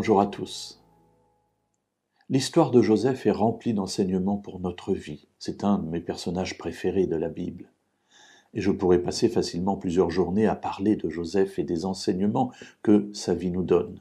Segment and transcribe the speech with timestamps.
[0.00, 0.82] bonjour à tous.
[2.30, 5.28] L'histoire de Joseph est remplie d'enseignements pour notre vie.
[5.38, 7.70] C'est un de mes personnages préférés de la Bible.
[8.54, 12.50] Et je pourrais passer facilement plusieurs journées à parler de Joseph et des enseignements
[12.82, 14.00] que sa vie nous donne.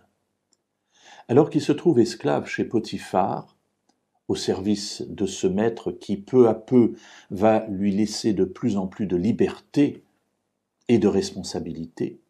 [1.28, 3.58] Alors qu'il se trouve esclave chez Potiphar,
[4.30, 6.94] au service de ce maître qui peu à peu
[7.30, 10.06] va lui laisser de plus en plus de liberté
[10.88, 12.22] et de responsabilité,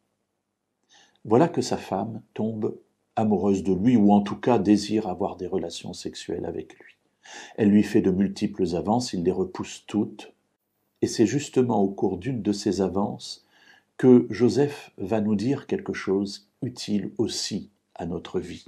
[1.24, 2.80] voilà que sa femme tombe
[3.20, 6.96] amoureuse de lui, ou en tout cas désire avoir des relations sexuelles avec lui.
[7.58, 10.34] Elle lui fait de multiples avances, il les repousse toutes,
[11.02, 13.46] et c'est justement au cours d'une de ces avances
[13.98, 18.66] que Joseph va nous dire quelque chose utile aussi à notre vie.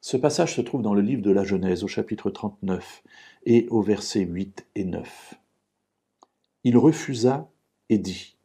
[0.00, 3.02] Ce passage se trouve dans le livre de la Genèse au chapitre 39
[3.46, 5.34] et au verset 8 et 9.
[6.64, 7.48] Il refusa
[7.88, 8.37] et dit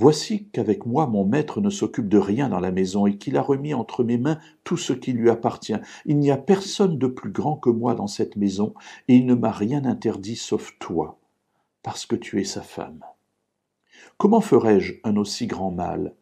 [0.00, 3.42] Voici qu'avec moi mon maître ne s'occupe de rien dans la maison et qu'il a
[3.42, 5.74] remis entre mes mains tout ce qui lui appartient.
[6.06, 8.74] Il n'y a personne de plus grand que moi dans cette maison,
[9.08, 11.18] et il ne m'a rien interdit sauf toi,
[11.82, 13.00] parce que tu es sa femme.
[14.18, 16.14] Comment ferais-je un aussi grand mal,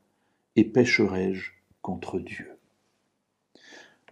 [0.56, 1.50] et pécherais-je
[1.82, 2.56] contre Dieu?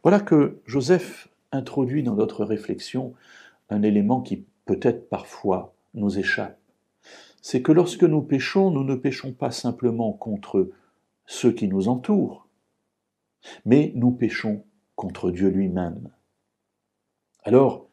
[0.02, 3.14] Voilà que Joseph introduit dans notre réflexion
[3.70, 6.58] un élément qui peut-être parfois nous échappe
[7.46, 10.70] c'est que lorsque nous péchons, nous ne péchons pas simplement contre
[11.26, 12.48] ceux qui nous entourent,
[13.66, 14.64] mais nous péchons
[14.96, 16.08] contre Dieu lui-même.
[17.42, 17.86] Alors,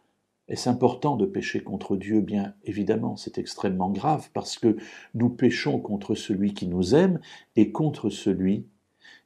[0.48, 2.22] est-ce important de pécher contre Dieu?
[2.22, 4.78] Bien évidemment, c'est extrêmement grave parce que
[5.16, 7.20] nous péchons contre celui qui nous aime
[7.58, 8.66] et contre celui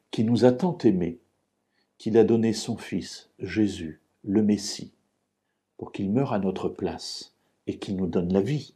[0.09, 1.19] qui nous a tant aimés,
[1.99, 4.91] qu'il a donné son Fils, Jésus, le Messie,
[5.77, 7.35] pour qu'il meure à notre place
[7.67, 8.73] et qu'il nous donne la vie.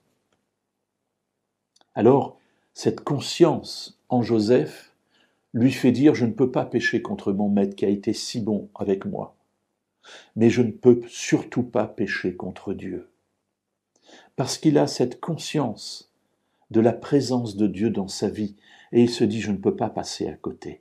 [2.00, 2.40] Alors,
[2.74, 4.96] cette conscience en Joseph
[5.54, 8.40] lui fait dire Je ne peux pas pécher contre mon maître qui a été si
[8.40, 9.36] bon avec moi,
[10.38, 13.10] mais je ne peux surtout pas pécher contre Dieu.
[14.38, 16.10] Parce qu'il a cette conscience
[16.72, 18.56] de la présence de Dieu dans sa vie,
[18.94, 20.80] et il se dit Je ne peux pas passer à côté.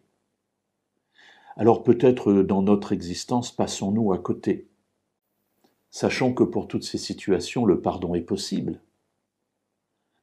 [1.57, 4.69] Alors peut-être dans notre existence passons-nous à côté.
[5.91, 8.81] Sachons que pour toutes ces situations, le pardon est possible.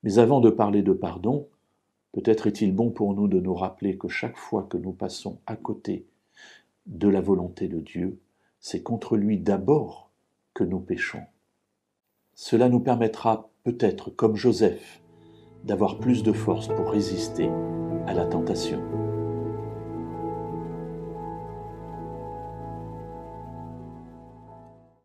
[0.06, 1.48] Mais avant de parler de pardon,
[2.12, 5.56] peut-être est-il bon pour nous de nous rappeler que chaque fois que nous passons à
[5.56, 6.06] côté
[6.86, 8.20] de la volonté de Dieu,
[8.60, 10.12] c'est contre lui d'abord
[10.54, 11.24] que nous péchons.
[12.36, 15.02] Cela nous permettra peut-être, comme Joseph,
[15.64, 17.50] d'avoir plus de force pour résister
[18.06, 19.15] à la tentation.